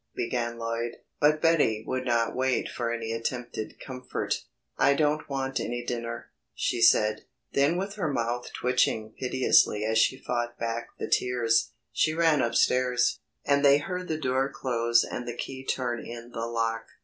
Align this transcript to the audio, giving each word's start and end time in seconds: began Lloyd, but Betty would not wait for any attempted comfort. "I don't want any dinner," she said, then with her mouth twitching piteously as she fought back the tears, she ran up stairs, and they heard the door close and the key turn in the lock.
began 0.15 0.57
Lloyd, 0.57 0.93
but 1.19 1.43
Betty 1.43 1.83
would 1.85 2.05
not 2.05 2.35
wait 2.35 2.67
for 2.67 2.91
any 2.91 3.11
attempted 3.11 3.79
comfort. 3.79 4.45
"I 4.75 4.95
don't 4.95 5.29
want 5.29 5.59
any 5.59 5.85
dinner," 5.85 6.31
she 6.55 6.81
said, 6.81 7.25
then 7.53 7.77
with 7.77 7.93
her 7.97 8.11
mouth 8.11 8.51
twitching 8.51 9.13
piteously 9.19 9.85
as 9.85 9.99
she 9.99 10.17
fought 10.17 10.57
back 10.57 10.87
the 10.97 11.07
tears, 11.07 11.73
she 11.93 12.15
ran 12.15 12.41
up 12.41 12.55
stairs, 12.55 13.19
and 13.45 13.63
they 13.63 13.77
heard 13.77 14.07
the 14.07 14.17
door 14.17 14.51
close 14.51 15.03
and 15.03 15.27
the 15.27 15.37
key 15.37 15.63
turn 15.63 16.03
in 16.03 16.31
the 16.31 16.47
lock. 16.47 16.87